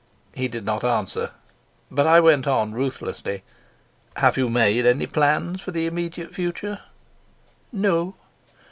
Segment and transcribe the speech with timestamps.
[0.33, 1.29] He did not answer,
[1.91, 3.43] but I went on ruthlessly:
[4.15, 6.79] "Have you made any plans for the immediate future?"
[7.71, 8.15] "No."